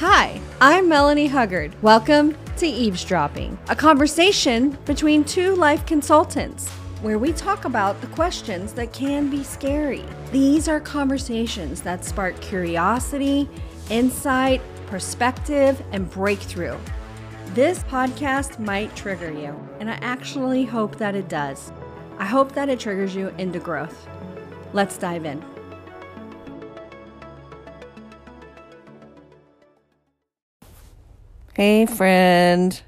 Hi, 0.00 0.40
I'm 0.60 0.88
Melanie 0.88 1.26
Huggard. 1.26 1.74
Welcome 1.82 2.36
to 2.58 2.66
Eavesdropping, 2.68 3.58
a 3.68 3.74
conversation 3.74 4.78
between 4.84 5.24
two 5.24 5.56
life 5.56 5.84
consultants 5.86 6.68
where 7.02 7.18
we 7.18 7.32
talk 7.32 7.64
about 7.64 8.00
the 8.00 8.06
questions 8.06 8.72
that 8.74 8.92
can 8.92 9.28
be 9.28 9.42
scary. 9.42 10.04
These 10.30 10.68
are 10.68 10.78
conversations 10.78 11.82
that 11.82 12.04
spark 12.04 12.40
curiosity, 12.40 13.48
insight, 13.90 14.62
perspective, 14.86 15.82
and 15.90 16.08
breakthrough. 16.08 16.78
This 17.46 17.80
podcast 17.80 18.60
might 18.60 18.94
trigger 18.94 19.32
you, 19.32 19.52
and 19.80 19.90
I 19.90 19.94
actually 19.94 20.64
hope 20.64 20.94
that 20.98 21.16
it 21.16 21.28
does. 21.28 21.72
I 22.18 22.24
hope 22.24 22.52
that 22.52 22.68
it 22.68 22.78
triggers 22.78 23.16
you 23.16 23.34
into 23.36 23.58
growth. 23.58 24.06
Let's 24.72 24.96
dive 24.96 25.24
in. 25.24 25.42
Hey, 31.58 31.86
friend. 31.86 32.80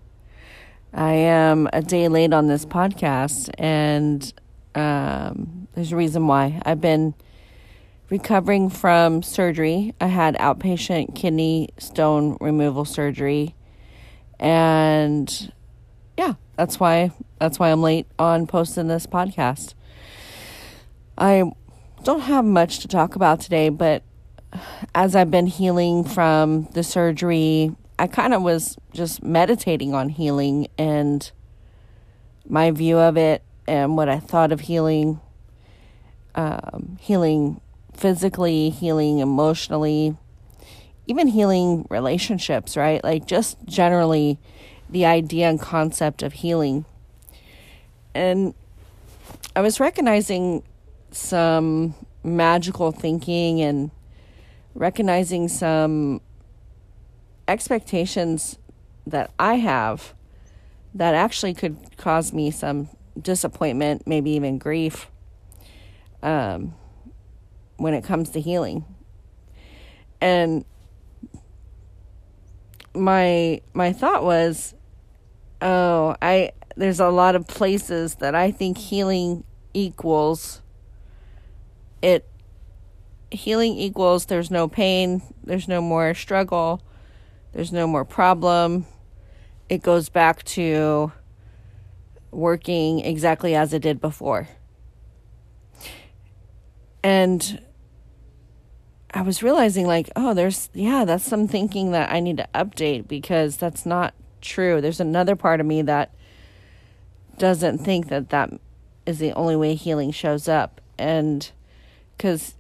I 0.95 1.15
am 1.15 1.69
a 1.73 1.83
day 1.83 2.07
late 2.07 2.33
on 2.33 2.47
this 2.47 2.65
podcast, 2.65 3.51
and 3.59 4.33
um, 4.77 5.67
there's 5.75 5.91
a 5.91 5.97
reason 5.97 6.29
why. 6.29 6.63
I've 6.65 6.81
been 6.81 7.15
recovering 8.11 8.71
from 8.71 9.25
surgery. 9.25 9.93
I 10.01 10.07
had 10.07 10.37
outpatient 10.37 11.17
kidney 11.17 11.71
stone 11.79 12.39
removal 12.41 12.85
surgery, 12.85 13.57
and 14.39 15.53
yeah, 16.17 16.35
that's 16.55 16.79
why 16.79 17.11
that's 17.41 17.59
why 17.59 17.73
I'm 17.73 17.83
late 17.83 18.07
on 18.21 18.47
posting 18.47 18.87
this 18.87 19.05
podcast. 19.05 19.75
I 21.19 21.43
don't 22.05 22.21
have 22.21 22.45
much 22.45 22.79
to 22.79 22.87
talk 22.87 23.17
about 23.17 23.41
today, 23.41 23.69
but 23.69 24.05
as 24.95 25.17
I've 25.17 25.33
been 25.33 25.49
healing 25.49 26.05
from 26.05 26.67
the 26.67 26.85
surgery 26.85 27.75
I 28.01 28.07
kind 28.07 28.33
of 28.33 28.41
was 28.41 28.79
just 28.95 29.23
meditating 29.23 29.93
on 29.93 30.09
healing 30.09 30.69
and 30.79 31.31
my 32.49 32.71
view 32.71 32.97
of 32.97 33.19
it 33.19 33.43
and 33.69 33.95
what 33.95 34.09
I 34.09 34.19
thought 34.19 34.53
of 34.53 34.61
healing, 34.61 35.21
um, 36.35 36.97
healing 36.99 37.61
physically, 37.93 38.71
healing 38.71 39.19
emotionally, 39.19 40.17
even 41.09 41.27
healing 41.27 41.87
relationships, 41.91 42.75
right? 42.75 43.05
Like 43.05 43.27
just 43.27 43.59
generally 43.67 44.39
the 44.89 45.05
idea 45.05 45.51
and 45.51 45.61
concept 45.61 46.23
of 46.23 46.33
healing. 46.33 46.87
And 48.15 48.55
I 49.55 49.61
was 49.61 49.79
recognizing 49.79 50.63
some 51.11 51.95
magical 52.25 52.93
thinking 52.93 53.61
and 53.61 53.91
recognizing 54.75 55.49
some 55.49 56.23
expectations 57.51 58.59
that 59.07 59.33
I 59.39 59.55
have 59.55 60.15
that 60.95 61.15
actually 61.15 61.53
could 61.53 61.77
cause 61.97 62.33
me 62.33 62.51
some 62.51 62.89
disappointment, 63.21 64.07
maybe 64.07 64.31
even 64.31 64.59
grief, 64.59 65.11
um, 66.23 66.75
when 67.77 67.93
it 67.93 68.05
comes 68.05 68.31
to 68.31 68.41
healing. 68.41 68.85
And 70.21 70.65
my 72.95 73.61
my 73.73 73.93
thought 73.93 74.23
was, 74.23 74.75
oh, 75.61 76.17
I 76.23 76.53
there's 76.77 77.01
a 77.01 77.09
lot 77.09 77.35
of 77.35 77.47
places 77.47 78.17
that 78.17 78.35
I 78.35 78.51
think 78.53 78.79
healing 78.79 79.45
equals 79.75 80.63
it 82.03 82.27
healing 83.31 83.77
equals 83.77 84.27
there's 84.27 84.51
no 84.51 84.69
pain, 84.69 85.23
there's 85.45 85.69
no 85.69 85.81
more 85.81 86.15
struggle, 86.15 86.83
there's 87.53 87.73
no 87.73 87.87
more 87.87 88.05
problem. 88.05 88.87
It 89.69 89.83
goes 89.83 90.09
back 90.09 90.43
to 90.45 91.13
working 92.31 93.01
exactly 93.01 93.55
as 93.55 93.73
it 93.73 93.83
did 93.83 94.01
before. 94.01 94.49
And 97.03 97.63
I 99.13 99.23
was 99.23 99.43
realizing, 99.43 99.87
like, 99.87 100.11
oh, 100.15 100.35
there's, 100.35 100.69
yeah, 100.75 101.05
that's 101.05 101.25
some 101.25 101.49
thinking 101.49 101.93
that 101.93 102.13
I 102.13 102.21
need 102.21 102.37
to 102.37 102.49
update 102.55 103.09
because 103.09 103.57
that's 103.57 103.85
not 103.85 104.15
true. 104.41 104.81
There's 104.81 105.01
another 105.01 105.35
part 105.35 105.61
of 105.61 105.67
me 105.67 105.83
that 105.83 106.15
doesn't 107.39 107.79
think 107.79 108.09
that 108.09 108.29
that 108.29 108.51
is 109.07 109.19
the 109.19 109.33
only 109.33 109.57
way 109.57 109.75
healing 109.75 110.13
shows 110.13 110.47
up. 110.47 110.81
And 110.99 111.51
because 112.17 112.55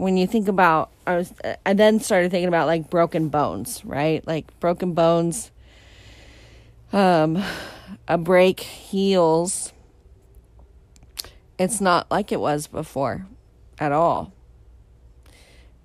when 0.00 0.16
you 0.16 0.26
think 0.26 0.48
about 0.48 0.90
I 1.06 1.16
was 1.16 1.34
I 1.66 1.74
then 1.74 2.00
started 2.00 2.30
thinking 2.30 2.48
about 2.48 2.66
like 2.66 2.88
broken 2.88 3.28
bones, 3.28 3.84
right? 3.84 4.26
Like 4.26 4.58
broken 4.58 4.94
bones 4.94 5.50
um 6.90 7.42
a 8.08 8.16
break 8.16 8.60
heals 8.60 9.72
it's 11.58 11.80
not 11.82 12.10
like 12.10 12.32
it 12.32 12.40
was 12.40 12.66
before 12.66 13.26
at 13.78 13.92
all. 13.92 14.32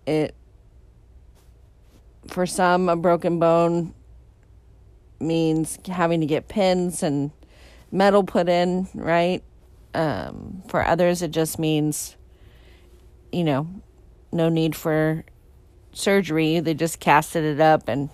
It 0.06 0.34
for 2.28 2.46
some 2.46 2.88
a 2.88 2.96
broken 2.96 3.38
bone 3.38 3.94
means 5.20 5.78
having 5.88 6.22
to 6.22 6.26
get 6.26 6.47
pins 6.47 7.03
and 7.03 7.32
metal 7.92 8.24
put 8.24 8.47
in, 8.47 8.88
right? 8.94 9.44
Um, 9.94 10.64
for 10.70 10.86
others 10.86 11.22
it 11.22 11.32
just 11.32 11.59
means 11.59 12.16
you 13.34 13.44
know 13.44 13.68
no 14.35 14.50
need 14.50 14.75
for 14.75 15.23
surgery. 15.94 16.59
They 16.59 16.73
just 16.73 17.00
casted 17.00 17.44
it 17.44 17.59
up 17.59 17.88
and 17.88 18.09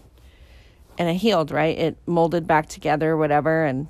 and 0.98 1.10
it 1.10 1.16
healed, 1.16 1.52
right? 1.52 1.78
It 1.78 1.98
molded 2.06 2.46
back 2.46 2.70
together, 2.70 3.18
whatever. 3.18 3.66
And 3.66 3.88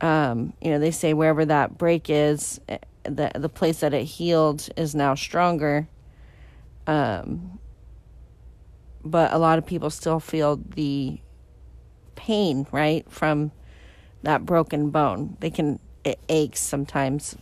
um, 0.00 0.54
you 0.60 0.70
know, 0.70 0.78
they 0.78 0.90
say 0.90 1.12
wherever 1.12 1.44
that 1.44 1.76
break 1.76 2.08
is, 2.08 2.60
eh, 2.68 2.78
the 3.04 3.30
the 3.34 3.48
place 3.48 3.80
that 3.80 3.92
it 3.94 4.04
healed 4.04 4.68
is 4.76 4.94
now 4.94 5.14
stronger. 5.14 5.86
Um, 6.86 7.58
but 9.04 9.32
a 9.32 9.38
lot 9.38 9.58
of 9.58 9.66
people 9.66 9.90
still 9.90 10.20
feel 10.20 10.56
the 10.56 11.18
pain, 12.14 12.66
right, 12.72 13.10
from 13.10 13.52
that 14.22 14.46
broken 14.46 14.90
bone. 14.90 15.36
They 15.40 15.50
can 15.50 15.78
it 16.04 16.18
aches 16.28 16.60
sometimes. 16.60 17.36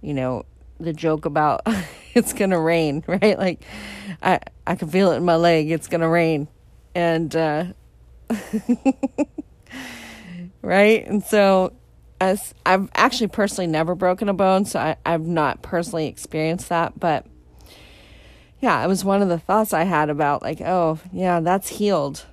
You 0.00 0.14
know, 0.14 0.44
the 0.78 0.92
joke 0.92 1.24
about 1.24 1.66
it's 2.14 2.32
gonna 2.32 2.60
rain, 2.60 3.04
right? 3.08 3.38
Like 3.38 3.62
I 4.22 4.40
I 4.66 4.74
can 4.76 4.88
feel 4.88 5.12
it 5.12 5.16
in 5.16 5.24
my 5.24 5.36
leg. 5.36 5.70
It's 5.70 5.88
gonna 5.88 6.08
rain, 6.08 6.48
and 6.94 7.34
uh, 7.34 7.64
right. 10.62 11.06
And 11.06 11.22
so, 11.22 11.72
as 12.20 12.54
I've 12.64 12.90
actually 12.94 13.28
personally 13.28 13.66
never 13.66 13.94
broken 13.94 14.28
a 14.28 14.34
bone, 14.34 14.64
so 14.64 14.78
I, 14.78 14.96
I've 15.04 15.26
not 15.26 15.62
personally 15.62 16.06
experienced 16.06 16.68
that, 16.68 16.98
but 16.98 17.26
yeah, 18.60 18.82
it 18.84 18.88
was 18.88 19.04
one 19.04 19.22
of 19.22 19.28
the 19.28 19.38
thoughts 19.38 19.72
I 19.72 19.84
had 19.84 20.10
about 20.10 20.42
like, 20.42 20.60
oh 20.60 20.98
yeah, 21.12 21.40
that's 21.40 21.68
healed. 21.68 22.26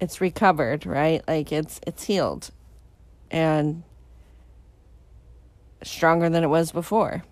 It's 0.00 0.20
recovered, 0.20 0.84
right? 0.84 1.22
Like 1.28 1.52
it's 1.52 1.80
it's 1.86 2.04
healed, 2.04 2.50
and 3.30 3.84
stronger 5.82 6.28
than 6.28 6.44
it 6.44 6.48
was 6.48 6.72
before. 6.72 7.24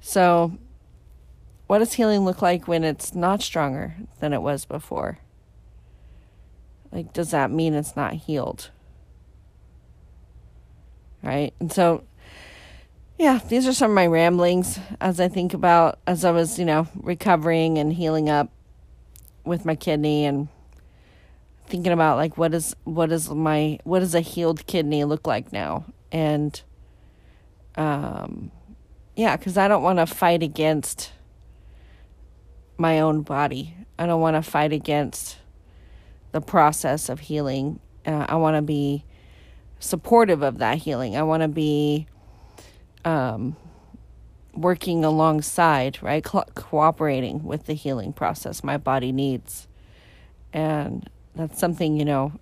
So, 0.00 0.58
what 1.66 1.78
does 1.78 1.92
healing 1.94 2.24
look 2.24 2.42
like 2.42 2.66
when 2.66 2.84
it's 2.84 3.14
not 3.14 3.42
stronger 3.42 3.94
than 4.18 4.32
it 4.32 4.42
was 4.42 4.64
before? 4.64 5.18
Like, 6.90 7.12
does 7.12 7.30
that 7.30 7.50
mean 7.50 7.74
it's 7.74 7.94
not 7.94 8.14
healed? 8.14 8.70
Right? 11.22 11.54
And 11.60 11.72
so, 11.72 12.04
yeah, 13.18 13.38
these 13.48 13.68
are 13.68 13.72
some 13.72 13.90
of 13.90 13.94
my 13.94 14.06
ramblings 14.06 14.80
as 15.00 15.20
I 15.20 15.28
think 15.28 15.54
about, 15.54 15.98
as 16.06 16.24
I 16.24 16.30
was, 16.30 16.58
you 16.58 16.64
know, 16.64 16.88
recovering 16.94 17.78
and 17.78 17.92
healing 17.92 18.28
up 18.28 18.50
with 19.44 19.64
my 19.64 19.74
kidney 19.74 20.24
and 20.24 20.48
thinking 21.66 21.92
about 21.92 22.16
like 22.16 22.36
what 22.36 22.52
is 22.52 22.74
what 22.84 23.12
is 23.12 23.30
my 23.30 23.78
what 23.84 24.00
does 24.00 24.14
a 24.14 24.20
healed 24.20 24.66
kidney 24.66 25.04
look 25.04 25.26
like 25.26 25.52
now 25.52 25.84
and 26.10 26.62
um 27.76 28.50
yeah 29.20 29.36
because 29.36 29.56
i 29.56 29.68
don't 29.68 29.82
want 29.82 29.98
to 29.98 30.06
fight 30.06 30.42
against 30.42 31.12
my 32.80 32.98
own 33.00 33.20
body. 33.20 33.74
I 33.98 34.06
don't 34.06 34.22
want 34.22 34.42
to 34.42 34.50
fight 34.50 34.72
against 34.72 35.36
the 36.32 36.40
process 36.40 37.08
of 37.10 37.20
healing. 37.20 37.78
Uh, 38.06 38.24
i 38.28 38.36
want 38.36 38.56
to 38.56 38.62
be 38.62 39.04
supportive 39.78 40.42
of 40.42 40.58
that 40.58 40.78
healing. 40.78 41.16
I 41.16 41.22
want 41.22 41.42
to 41.42 41.48
be 41.48 42.06
um 43.04 43.56
working 44.54 45.04
alongside 45.04 46.02
right 46.02 46.24
Co- 46.24 46.44
cooperating 46.54 47.44
with 47.44 47.66
the 47.66 47.74
healing 47.74 48.12
process 48.12 48.64
my 48.64 48.78
body 48.78 49.12
needs. 49.12 49.68
And 50.52 51.08
that's 51.36 51.60
something 51.60 51.96
you 51.96 52.04
know 52.04 52.32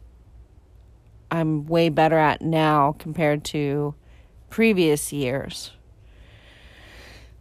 I'm 1.31 1.67
way 1.67 1.89
better 1.89 2.17
at 2.17 2.41
now 2.41 2.95
compared 2.99 3.45
to 3.47 3.95
previous 4.49 5.13
years. 5.13 5.73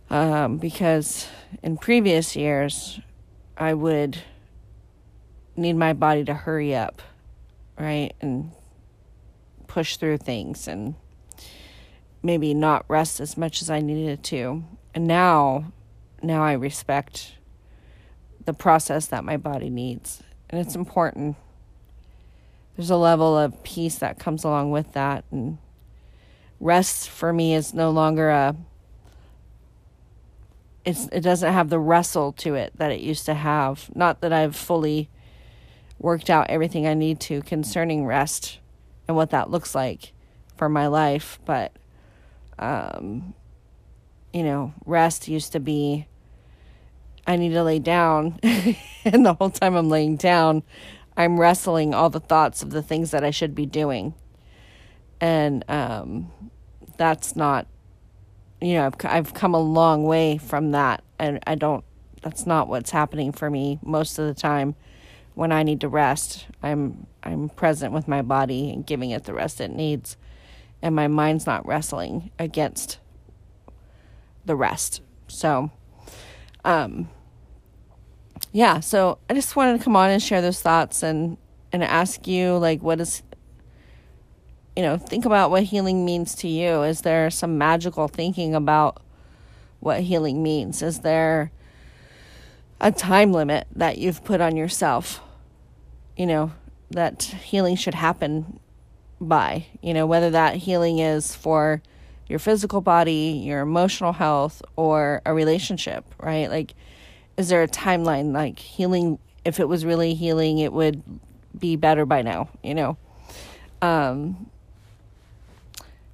Um, 0.10 0.58
because 0.58 1.28
in 1.64 1.78
previous 1.78 2.36
years, 2.36 3.00
I 3.58 3.74
would 3.74 4.18
need 5.56 5.74
my 5.74 5.94
body 5.94 6.24
to 6.26 6.34
hurry 6.34 6.76
up, 6.76 7.02
right? 7.78 8.14
And 8.22 8.52
push 9.68 9.98
through 9.98 10.18
things 10.18 10.68
and 10.68 10.96
maybe 12.24 12.54
not 12.54 12.86
rest 12.88 13.20
as 13.20 13.38
much 13.38 13.62
as 13.62 13.70
I 13.70 13.82
needed 13.82 14.24
to. 14.26 14.64
And 14.96 15.08
now, 15.08 15.72
now 16.22 16.44
I 16.44 16.54
respect 16.54 17.34
the 18.46 18.54
process 18.54 19.08
that 19.08 19.24
my 19.24 19.38
body 19.38 19.70
needs. 19.70 20.24
And 20.50 20.60
it's 20.62 20.76
important. 20.76 21.36
There's 22.76 22.90
a 22.90 22.96
level 22.96 23.38
of 23.38 23.64
peace 23.64 23.98
that 23.98 24.20
comes 24.20 24.44
along 24.44 24.72
with 24.72 24.94
that. 24.94 25.26
And 25.32 25.58
rest 26.60 27.10
for 27.10 27.34
me 27.34 27.54
is 27.54 27.74
no 27.74 27.90
longer 27.90 28.30
a 28.30 28.56
it's 30.88 31.10
it 31.12 31.20
doesn't 31.20 31.52
have 31.52 31.70
the 31.70 31.80
wrestle 31.80 32.32
to 32.32 32.56
it 32.56 32.72
that 32.78 32.92
it 32.92 33.02
used 33.02 33.26
to 33.26 33.34
have. 33.34 33.94
Not 33.94 34.22
that 34.22 34.32
I've 34.32 34.56
fully 34.56 35.10
worked 36.00 36.30
out 36.30 36.50
everything 36.50 36.88
I 36.88 36.94
need 36.94 37.20
to 37.22 37.42
concerning 37.42 38.06
rest 38.06 38.60
and 39.06 39.18
what 39.18 39.32
that 39.32 39.52
looks 39.52 39.76
like 39.76 40.14
for 40.56 40.70
my 40.70 40.88
life, 40.88 41.40
but 41.44 41.74
um 42.58 43.34
you 44.32 44.44
know, 44.44 44.74
rest 44.86 45.28
used 45.28 45.52
to 45.52 45.60
be 45.60 46.08
I 47.28 47.36
need 47.36 47.50
to 47.50 47.64
lay 47.64 47.80
down 47.80 48.40
and 49.04 49.26
the 49.26 49.34
whole 49.34 49.50
time 49.50 49.76
I'm 49.76 49.90
laying 49.90 50.16
down, 50.16 50.64
I'm 51.18 51.38
wrestling 51.38 51.94
all 51.94 52.10
the 52.10 52.22
thoughts 52.22 52.64
of 52.64 52.70
the 52.70 52.82
things 52.82 53.12
that 53.12 53.26
I 53.26 53.32
should 53.32 53.54
be 53.54 53.66
doing. 53.66 54.14
And 55.20 55.66
um 55.68 56.32
that's 56.96 57.36
not 57.36 57.68
you 58.62 58.76
know, 58.76 58.86
I've 58.88 58.96
I've 59.06 59.34
come 59.34 59.54
a 59.54 59.60
long 59.60 60.04
way 60.04 60.38
from 60.38 60.72
that, 60.72 61.04
and 61.20 61.40
I 61.46 61.56
don't. 61.56 61.84
That's 62.22 62.46
not 62.46 62.68
what's 62.68 62.90
happening 62.92 63.32
for 63.32 63.50
me 63.50 63.80
most 63.84 64.18
of 64.18 64.26
the 64.28 64.34
time. 64.34 64.76
When 65.36 65.52
I 65.52 65.62
need 65.64 65.82
to 65.82 65.88
rest, 65.88 66.48
I'm 66.64 67.06
I'm 67.24 67.50
present 67.50 67.94
with 67.94 68.08
my 68.08 68.22
body 68.22 68.72
and 68.72 68.86
giving 68.86 69.12
it 69.12 69.26
the 69.26 69.34
rest 69.34 69.62
it 69.62 69.72
needs, 69.72 70.18
and 70.82 70.96
my 70.96 71.08
mind's 71.08 71.46
not 71.46 71.66
wrestling 71.68 72.32
against 72.40 73.00
the 74.46 74.56
rest. 74.56 75.02
So, 75.28 75.70
um, 76.66 77.10
yeah. 78.52 78.80
So 78.80 79.20
I 79.30 79.36
just 79.36 79.56
wanted 79.56 79.78
to 79.78 79.84
come 79.84 79.96
on 79.96 80.10
and 80.10 80.24
share 80.24 80.42
those 80.42 80.62
thoughts 80.62 81.04
and 81.04 81.38
and 81.72 81.84
ask 81.84 82.26
you 82.28 82.58
like, 82.58 82.82
what 82.82 83.00
is 83.00 83.22
you 84.78 84.84
know, 84.84 84.96
think 84.96 85.26
about 85.26 85.50
what 85.50 85.64
healing 85.64 86.06
means 86.06 86.36
to 86.36 86.48
you. 86.48 86.84
Is 86.84 87.02
there 87.02 87.32
some 87.32 87.58
magical 87.58 88.08
thinking 88.08 88.54
about 88.54 89.02
what 89.80 90.02
healing 90.02 90.44
means? 90.44 90.84
Is 90.84 91.00
there 91.00 91.52
a 92.80 92.92
time 92.92 93.34
limit 93.34 93.66
that 93.76 93.98
you've 93.98 94.24
put 94.24 94.40
on 94.40 94.56
yourself? 94.56 95.20
You 96.16 96.28
know, 96.28 96.52
that 96.92 97.24
healing 97.24 97.76
should 97.76 97.96
happen 97.96 98.60
by, 99.20 99.66
you 99.82 99.96
know, 99.96 100.06
whether 100.06 100.30
that 100.30 100.58
healing 100.58 101.00
is 101.00 101.34
for 101.34 101.82
your 102.28 102.38
physical 102.38 102.80
body, 102.80 103.42
your 103.44 103.62
emotional 103.62 104.14
health, 104.14 104.62
or 104.76 105.24
a 105.26 105.34
relationship, 105.34 106.06
right? 106.22 106.52
Like, 106.52 106.76
is 107.36 107.50
there 107.50 107.64
a 107.64 107.68
timeline? 107.68 108.32
Like, 108.32 108.60
healing, 108.60 109.18
if 109.44 109.60
it 109.60 109.68
was 109.68 109.86
really 109.86 110.14
healing, 110.14 110.60
it 110.60 110.72
would 110.72 111.02
be 111.58 111.78
better 111.78 112.06
by 112.06 112.22
now, 112.22 112.50
you 112.62 112.76
know? 112.76 112.96
Um, 113.82 114.52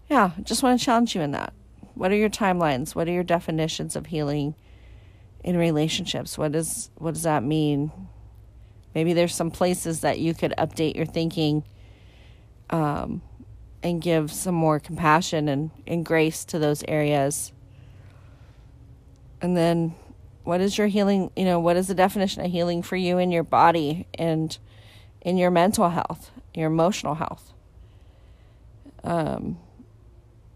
yeah, 0.09 0.31
just 0.44 0.63
want 0.63 0.79
to 0.79 0.85
challenge 0.85 1.15
you 1.15 1.21
in 1.21 1.31
that. 1.31 1.53
What 1.95 2.11
are 2.11 2.15
your 2.15 2.29
timelines? 2.29 2.95
What 2.95 3.07
are 3.07 3.11
your 3.11 3.23
definitions 3.23 3.95
of 3.95 4.07
healing 4.07 4.55
in 5.44 5.57
relationships? 5.57 6.38
What 6.38 6.51
does 6.51 6.89
what 6.95 7.13
does 7.13 7.23
that 7.23 7.44
mean? 7.44 7.91
Maybe 8.95 9.13
there's 9.13 9.33
some 9.33 9.51
places 9.51 10.01
that 10.01 10.19
you 10.19 10.33
could 10.33 10.53
update 10.57 10.95
your 10.95 11.05
thinking 11.05 11.63
um, 12.69 13.21
and 13.81 14.01
give 14.01 14.31
some 14.31 14.55
more 14.55 14.79
compassion 14.79 15.47
and, 15.47 15.71
and 15.88 16.05
grace 16.05 16.45
to 16.45 16.59
those 16.59 16.83
areas. 16.88 17.51
And 19.41 19.57
then 19.57 19.95
what 20.44 20.61
is 20.61 20.77
your 20.77 20.88
healing, 20.88 21.31
you 21.35 21.45
know, 21.45 21.59
what 21.59 21.75
is 21.75 21.88
the 21.88 21.95
definition 21.95 22.45
of 22.45 22.51
healing 22.51 22.83
for 22.83 22.95
you 22.95 23.17
in 23.17 23.31
your 23.31 23.44
body 23.44 24.07
and 24.13 24.57
in 25.21 25.38
your 25.38 25.51
mental 25.51 25.89
health, 25.89 26.31
your 26.53 26.67
emotional 26.67 27.15
health? 27.15 27.51
Um, 29.03 29.57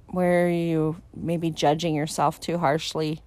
where 0.08 0.50
you 0.50 1.02
maybe 1.16 1.50
judging 1.50 1.96
yourself 1.96 2.40
too 2.40 2.58
harshly 2.58 3.22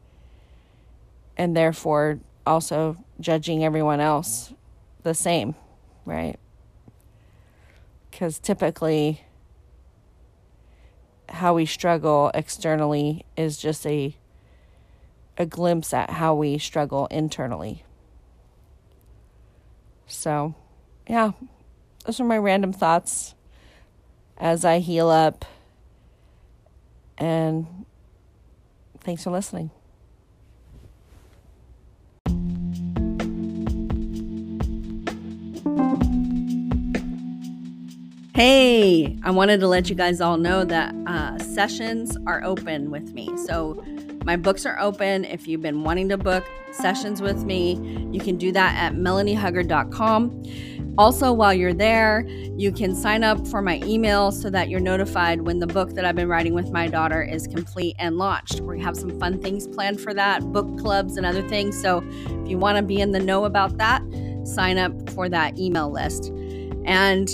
and 1.37 1.57
therefore 1.57 2.19
also 2.47 2.97
judging 3.21 3.65
everyone 3.65 4.01
else 4.01 4.53
the 5.03 5.15
same, 5.15 5.55
right? 6.05 6.39
Because 8.11 8.39
typically, 8.39 9.23
how 11.29 11.55
we 11.55 11.65
struggle 11.65 12.31
externally 12.35 13.25
is 13.37 13.57
just 13.57 13.87
a 13.87 14.17
a 15.39 15.47
glimpse 15.47 15.95
at 15.95 16.11
how 16.11 16.35
we 16.35 16.59
struggle 16.59 17.07
internally. 17.07 17.83
So, 20.07 20.55
yeah, 21.09 21.31
those 22.05 22.21
are 22.21 22.25
my 22.25 22.37
random 22.37 22.75
thoughts 22.75 23.35
as 24.37 24.65
I 24.67 24.81
heal 24.81 25.09
up 25.09 25.47
and 27.21 27.67
thanks 29.01 29.23
for 29.23 29.31
listening. 29.31 29.71
Hey, 38.35 39.19
I 39.23 39.31
wanted 39.31 39.61
to 39.61 39.69
let 39.69 39.91
you 39.91 39.95
guys 39.95 40.23
all 40.23 40.39
know 40.39 40.65
that 40.65 40.95
uh, 41.07 41.39
sessions 41.39 42.17
are 42.27 42.43
open 42.43 42.91
with 42.91 43.13
me. 43.13 43.29
So, 43.47 43.85
my 44.25 44.37
books 44.37 44.65
are 44.65 44.79
open. 44.81 45.27
If 45.27 45.47
you've 45.47 45.61
been 45.61 45.83
wanting 45.85 46.09
to 46.09 46.17
book 46.17 46.45
sessions 46.73 47.21
with 47.21 47.45
me, 47.45 47.75
you 48.13 48.21
can 48.21 48.39
do 48.39 48.51
that 48.53 48.75
at 48.77 48.95
melaniehuggard.com. 48.95 50.43
Also, 50.99 51.33
while 51.33 51.55
you're 51.55 51.73
there, 51.73 52.27
you 52.57 52.73
can 52.73 52.95
sign 52.95 53.25
up 53.25 53.47
for 53.49 53.63
my 53.63 53.81
email 53.85 54.33
so 54.33 54.51
that 54.51 54.69
you're 54.69 54.81
notified 54.81 55.43
when 55.43 55.59
the 55.59 55.67
book 55.67 55.95
that 55.95 56.05
I've 56.05 56.17
been 56.17 56.29
writing 56.29 56.53
with 56.53 56.71
my 56.71 56.89
daughter 56.89 57.23
is 57.23 57.47
complete 57.47 57.97
and 57.99 58.17
launched. 58.17 58.61
We 58.61 58.81
have 58.81 58.97
some 58.97 59.19
fun 59.19 59.41
things 59.41 59.67
planned 59.67 60.01
for 60.01 60.13
that, 60.15 60.43
book 60.53 60.79
clubs 60.79 61.17
and 61.17 61.25
other 61.25 61.47
things. 61.49 61.81
So, 61.81 62.05
if 62.27 62.51
you 62.51 62.59
want 62.59 62.77
to 62.77 62.83
be 62.83 63.01
in 63.01 63.13
the 63.13 63.21
know 63.21 63.45
about 63.45 63.79
that, 63.79 64.03
sign 64.45 64.79
up 64.79 65.11
for 65.11 65.29
that 65.29 65.59
email 65.59 65.91
list. 65.91 66.33
And 66.85 67.29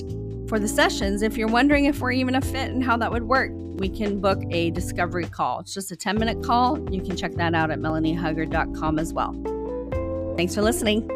for 0.49 0.59
the 0.59 0.69
sessions, 0.69 1.23
if 1.23 1.37
you're 1.37 1.49
wondering 1.49 1.87
if 1.87 2.01
we're 2.01 2.13
even 2.13 2.35
a 2.35 2.41
fit 2.41 2.71
and 2.71 2.85
how 2.85 2.97
that 2.99 3.11
would 3.11 3.25
work, 3.25 3.51
we 3.79 3.89
can 3.89 4.21
book 4.21 4.43
a 4.51 4.71
discovery 4.71 5.27
call. 5.27 5.61
It's 5.61 5.75
just 5.75 5.91
a 5.91 5.97
10 5.97 6.19
minute 6.19 6.43
call. 6.43 6.79
You 6.91 7.03
can 7.03 7.17
check 7.17 7.35
that 7.35 7.55
out 7.55 7.71
at 7.71 7.79
melaniehuggard.com 7.79 8.99
as 8.99 9.13
well. 9.13 9.35
Thanks 10.37 10.55
for 10.55 10.63
listening. 10.63 11.11